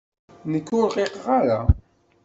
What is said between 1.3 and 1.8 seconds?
ara.